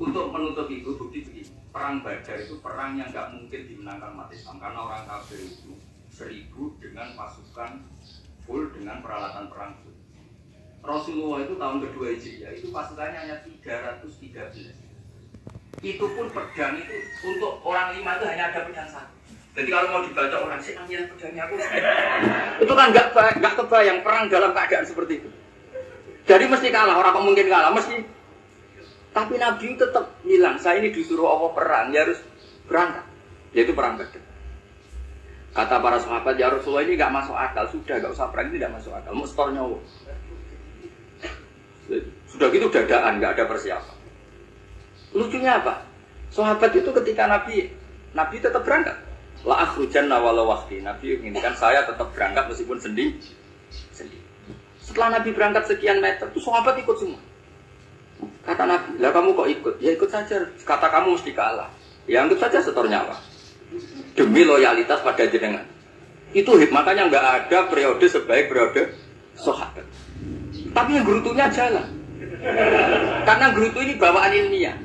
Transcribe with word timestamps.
Untuk 0.00 0.32
menutup 0.32 0.64
itu 0.72 0.96
bukti 0.96 1.20
begini, 1.20 1.52
perang 1.68 2.00
Badar 2.00 2.40
itu 2.40 2.56
perang 2.64 2.96
yang 2.96 3.12
nggak 3.12 3.36
mungkin 3.36 3.68
dimenangkan 3.68 4.16
umat 4.16 4.32
Islam 4.32 4.56
karena 4.56 4.80
orang 4.80 5.04
kafir 5.04 5.44
itu 5.44 5.76
seribu 6.08 6.72
dengan 6.80 7.12
pasukan 7.12 7.84
full 8.48 8.72
dengan 8.72 9.04
peralatan 9.04 9.52
perang 9.52 9.76
full. 9.84 9.92
Rasulullah 10.80 11.44
itu 11.44 11.60
tahun 11.60 11.84
kedua 11.84 12.16
Hijriah 12.16 12.52
itu 12.56 12.72
pasukannya 12.72 13.28
hanya 13.28 13.36
313. 13.44 14.72
Itu 15.84 16.04
pun 16.16 16.32
pedang 16.32 16.80
itu 16.80 16.96
untuk 17.28 17.60
orang 17.60 17.92
lima 17.92 18.16
itu 18.16 18.24
hanya 18.24 18.56
ada 18.56 18.64
pedang 18.64 18.88
satu. 18.88 19.12
Jadi 19.52 19.68
kalau 19.68 19.92
mau 19.92 20.00
dibaca 20.00 20.36
orang 20.40 20.64
sih 20.64 20.80
ambil 20.80 21.12
pedangnya 21.12 21.44
aku. 21.44 21.60
itu 22.64 22.72
kan 22.72 22.86
nggak 22.88 23.06
nggak 23.36 23.54
kebayang 23.60 24.00
perang 24.00 24.32
dalam 24.32 24.56
keadaan 24.56 24.88
seperti 24.88 25.20
itu. 25.20 25.28
Jadi 26.24 26.44
mesti 26.48 26.72
kalah, 26.72 26.96
orang 26.96 27.20
mungkin 27.20 27.52
kalah, 27.52 27.74
mesti 27.74 28.19
tapi 29.10 29.34
Nabi 29.42 29.74
tetap 29.74 30.22
bilang, 30.22 30.54
saya 30.62 30.78
ini 30.78 30.94
disuruh 30.94 31.26
Allah 31.26 31.50
perang, 31.50 31.86
ya 31.90 32.06
harus 32.06 32.22
berangkat. 32.70 33.02
Yaitu 33.50 33.74
perang 33.74 33.98
Badar. 33.98 34.22
Kata 35.50 35.82
para 35.82 35.98
sahabat, 35.98 36.38
ya 36.38 36.46
Rasulullah 36.46 36.86
ini 36.86 36.94
nggak 36.94 37.10
masuk 37.10 37.34
akal, 37.34 37.66
sudah 37.74 37.98
nggak 37.98 38.14
usah 38.14 38.30
perang 38.30 38.54
ini 38.54 38.62
nggak 38.62 38.74
masuk 38.78 38.94
akal, 38.94 39.10
mau 39.10 39.26
nyawa. 39.26 39.78
Sudah 42.30 42.46
gitu 42.54 42.70
dadaan, 42.70 43.18
nggak 43.18 43.34
ada 43.34 43.44
persiapan. 43.50 43.96
Lucunya 45.10 45.58
apa? 45.58 45.82
Sahabat 46.30 46.70
itu 46.70 46.86
ketika 47.02 47.26
Nabi, 47.26 47.74
Nabi 48.14 48.36
tetap 48.38 48.62
berangkat. 48.62 48.94
La 49.42 49.66
akhrujan 49.66 50.06
nawala 50.06 50.46
wakti. 50.46 50.78
Nabi 50.78 51.18
menginginkan 51.18 51.58
saya 51.58 51.82
tetap 51.82 52.14
berangkat 52.14 52.46
meskipun 52.46 52.78
sendiri. 52.78 53.18
Sendiri. 53.90 54.22
Setelah 54.78 55.18
Nabi 55.18 55.34
berangkat 55.34 55.66
sekian 55.66 55.98
meter, 55.98 56.30
tuh 56.30 56.38
sahabat 56.38 56.78
ikut 56.78 56.94
semua. 56.94 57.18
Kata 58.60 58.76
Nabi, 58.76 59.00
lah 59.00 59.08
kamu 59.16 59.28
kok 59.32 59.48
ikut? 59.48 59.74
Ya 59.80 59.90
ikut 59.96 60.10
saja. 60.12 60.36
Kata 60.68 60.92
kamu 60.92 61.16
mesti 61.16 61.32
kalah. 61.32 61.72
Ya 62.04 62.20
anggap 62.20 62.44
saja 62.44 62.60
setor 62.60 62.92
nyawa. 62.92 63.16
Demi 64.12 64.44
loyalitas 64.44 65.00
pada 65.00 65.24
jenengan. 65.24 65.64
Itu 66.36 66.60
hit, 66.60 66.68
makanya 66.68 67.08
nggak 67.08 67.24
ada 67.24 67.58
periode 67.72 68.04
sebaik 68.04 68.52
periode 68.52 68.92
sahabat. 69.32 69.88
Tapi 70.76 70.90
yang 70.92 71.08
gerutunya 71.08 71.48
jalan. 71.48 71.88
Karena 73.24 73.48
gerutu 73.56 73.80
ini 73.80 73.96
bawaan 73.96 74.28
ilmiah. 74.28 74.76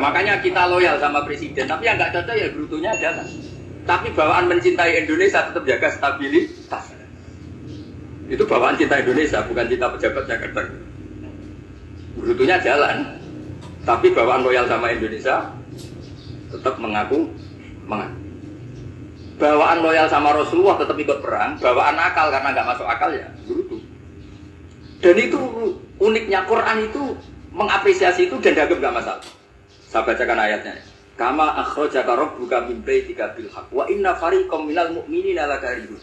Makanya 0.00 0.40
kita 0.40 0.64
loyal 0.72 0.96
sama 0.96 1.20
presiden. 1.20 1.68
Tapi 1.68 1.92
yang 1.92 2.00
nggak 2.00 2.16
cocok 2.16 2.36
ya 2.40 2.48
gerutunya 2.48 2.92
jalan. 3.04 3.28
Tapi 3.84 4.16
bawaan 4.16 4.48
mencintai 4.48 5.04
Indonesia 5.04 5.44
tetap 5.44 5.68
jaga 5.68 5.92
stabilitas. 5.92 6.96
Itu 8.32 8.48
bawaan 8.48 8.80
cinta 8.80 8.96
Indonesia, 8.96 9.44
bukan 9.44 9.68
cinta 9.68 9.92
pejabat 9.92 10.24
Jakarta. 10.24 10.88
Gerutunya 12.18 12.56
jalan. 12.58 13.06
Tapi 13.86 14.12
bawaan 14.12 14.44
loyal 14.44 14.66
sama 14.68 14.92
Indonesia 14.92 15.46
tetap 16.50 16.74
mengaku 16.82 17.30
mengaku. 17.86 18.18
Bawaan 19.40 19.80
loyal 19.80 20.04
sama 20.04 20.36
Rasulullah 20.36 20.76
tetap 20.76 21.00
ikut 21.00 21.24
perang, 21.24 21.56
bawaan 21.56 21.96
akal 21.96 22.28
karena 22.28 22.52
nggak 22.52 22.68
masuk 22.76 22.84
akal 22.84 23.08
ya 23.08 23.24
gerutu. 23.48 23.80
Dan 25.00 25.16
itu 25.16 25.40
uniknya 25.96 26.44
Quran 26.44 26.92
itu 26.92 27.16
mengapresiasi 27.56 28.28
itu 28.28 28.36
dan 28.44 28.52
dianggap 28.52 28.78
nggak 28.84 28.96
masalah. 29.00 29.24
Saya 29.88 30.04
bacakan 30.04 30.38
ayatnya. 30.44 30.76
Kama 31.16 31.56
akhrajaka 31.56 32.12
rabbuka 32.16 32.68
min 32.68 32.84
baitika 32.84 33.32
bil 33.32 33.48
haqq 33.48 33.72
wa 33.72 33.88
inna 33.88 34.12
fariqam 34.12 34.68
minal 34.68 34.92
mu'minina 34.92 35.48
lakarihun. 35.48 36.00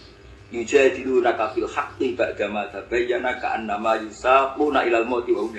Yujadilunaka 0.49 1.53
fil 1.53 1.69
haqqi 1.69 2.17
ba'da 2.17 2.49
ma 2.49 2.65
tabayyana 2.73 3.37
ka'annama 3.37 4.01
yusaquna 4.01 4.81
ilal 4.89 5.05
mauti 5.05 5.29
wa 5.29 5.45
hum. 5.45 5.53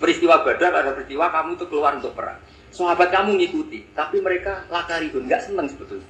Peristiwa 0.00 0.40
Badar 0.40 0.72
ada 0.72 0.90
peristiwa 0.96 1.28
kamu 1.28 1.60
itu 1.60 1.64
keluar 1.68 1.92
untuk 2.00 2.16
perang. 2.16 2.40
Sahabat 2.72 3.12
kamu 3.12 3.36
ngikuti, 3.36 3.92
tapi 3.92 4.24
mereka 4.24 4.64
lakarihun, 4.72 5.28
nggak 5.28 5.44
senang 5.44 5.68
sebetulnya. 5.68 6.08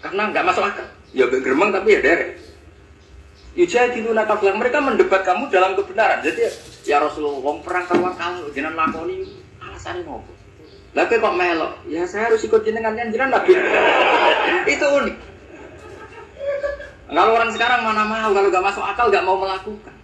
Karena 0.00 0.32
nggak 0.32 0.44
masuk 0.44 0.64
akal. 0.64 0.86
Ya 1.12 1.28
geremeng 1.28 1.70
tapi 1.72 1.96
ya 1.96 2.00
derek. 2.00 2.40
Yujadilunaka 3.56 4.36
fil 4.36 4.52
mereka 4.52 4.84
mendebat 4.84 5.24
kamu 5.24 5.48
dalam 5.48 5.72
kebenaran. 5.72 6.20
Jadi 6.20 6.44
ya 6.84 7.00
Rasulullah 7.00 7.40
wong 7.40 7.64
perang 7.64 7.88
kawan 7.88 8.12
kamu 8.16 8.52
jenengan 8.52 8.76
lakoni 8.84 9.24
alasannya 9.64 10.04
ngopo. 10.04 10.32
Tapi 10.92 11.12
kok 11.20 11.36
melok? 11.36 11.72
Ya 11.88 12.04
saya 12.04 12.32
harus 12.32 12.44
ikut 12.44 12.60
jenengan 12.64 12.92
yang 12.96 13.08
jenengan 13.08 13.40
nabi. 13.40 13.56
Itu 14.76 14.86
unik. 14.88 15.16
Kalau 17.06 17.32
orang 17.32 17.50
sekarang 17.52 17.80
mana 17.80 18.04
mau 18.04 18.28
kalau 18.34 18.48
gak 18.52 18.64
masuk 18.64 18.84
akal 18.84 19.06
gak 19.08 19.24
mau 19.24 19.40
melakukan. 19.40 19.95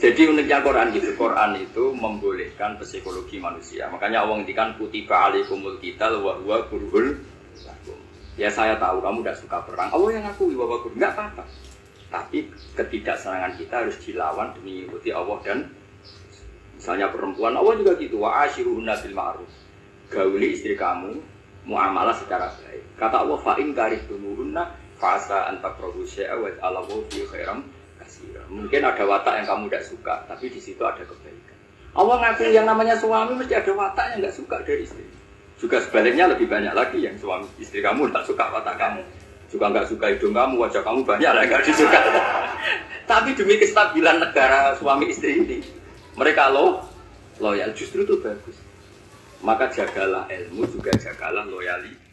Jadi 0.00 0.24
uniknya 0.24 0.64
Quran 0.64 0.88
gitu, 0.96 1.12
Quran 1.20 1.60
itu 1.60 1.92
membolehkan 1.92 2.80
psikologi 2.80 3.36
manusia. 3.36 3.92
Makanya 3.92 4.24
Allah 4.24 4.40
ngendikan 4.40 4.72
kutiba 4.80 5.28
alaikumul 5.28 5.76
qital 5.78 6.24
wa 6.24 6.38
huwa 6.40 6.64
kurhul. 6.72 7.20
Ya 8.40 8.48
saya 8.48 8.80
tahu 8.80 9.04
kamu 9.04 9.20
tidak 9.20 9.36
suka 9.44 9.58
perang. 9.68 9.92
Allah 9.92 10.08
yang 10.16 10.24
ngakui 10.24 10.56
bahwa 10.56 10.80
kurhul 10.80 10.96
nggak 10.96 11.12
apa-apa. 11.12 11.44
Tapi 12.12 12.48
ketidaksenangan 12.76 13.52
kita 13.60 13.74
harus 13.84 13.96
dilawan 14.04 14.52
demi 14.56 14.84
mengikuti 14.84 15.12
Allah 15.12 15.36
dan 15.44 15.58
misalnya 16.76 17.08
perempuan 17.08 17.56
Allah 17.56 17.72
juga 17.76 17.96
gitu 17.96 18.20
wa 18.20 18.44
ashiruhunna 18.44 19.00
bil 19.00 19.14
ma'ruf. 19.16 19.50
Gauli 20.12 20.52
istri 20.52 20.76
kamu 20.76 21.20
muamalah 21.64 22.12
secara 22.16 22.52
baik. 22.52 22.84
Kata 23.00 23.24
Allah 23.24 23.38
fa 23.40 23.56
in 23.56 23.72
karihtumuhunna 23.72 24.62
fasa 25.00 25.48
antakrahu 25.52 26.04
syai'a 26.04 26.36
wa 26.36 26.48
Allahu 26.60 27.06
fi 27.08 27.24
khairam. 27.28 27.64
Mungkin 28.52 28.84
ada 28.84 29.02
watak 29.08 29.40
yang 29.40 29.46
kamu 29.48 29.64
tidak 29.72 29.84
suka, 29.88 30.14
tapi 30.28 30.52
di 30.52 30.60
situ 30.60 30.82
ada 30.84 31.00
kebaikan. 31.00 31.56
Allah 31.96 32.16
ngaku 32.20 32.52
yang 32.52 32.68
namanya 32.68 32.96
suami 32.96 33.32
mesti 33.36 33.56
ada 33.56 33.72
watak 33.72 34.06
yang 34.12 34.18
nggak 34.24 34.36
suka 34.36 34.56
dari 34.64 34.84
istri. 34.84 35.04
Juga 35.56 35.80
sebaliknya 35.80 36.28
lebih 36.28 36.52
banyak 36.52 36.76
lagi 36.76 37.00
yang 37.00 37.16
suami 37.16 37.48
istri 37.56 37.80
kamu 37.80 38.12
tidak 38.12 38.24
suka 38.28 38.44
watak 38.52 38.76
kamu. 38.76 39.02
Juga 39.48 39.64
nggak 39.72 39.86
suka 39.88 40.06
hidung 40.12 40.36
kamu, 40.36 40.54
wajah 40.60 40.82
kamu 40.84 41.00
banyak 41.04 41.32
lah 41.32 41.42
nggak 41.48 41.64
disuka. 41.64 42.00
tapi 43.10 43.32
demi 43.32 43.56
kestabilan 43.56 44.20
negara 44.20 44.76
suami 44.76 45.08
istri 45.08 45.40
ini, 45.40 45.58
mereka 46.16 46.52
lo 46.52 46.84
loyal 47.40 47.72
justru 47.72 48.04
itu 48.04 48.20
bagus. 48.20 48.56
Maka 49.42 49.72
jagalah 49.72 50.28
ilmu 50.28 50.68
juga 50.68 50.92
jagalah 50.94 51.48
loyalitas. 51.48 52.11